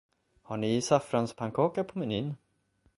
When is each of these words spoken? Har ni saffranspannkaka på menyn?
Har 0.49 0.57
ni 0.61 0.71
saffranspannkaka 0.87 1.83
på 1.91 1.99
menyn? 2.05 2.35